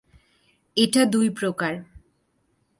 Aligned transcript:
এটা 0.77 1.01
দুই 1.05 1.27
প্রকার। 1.29 1.73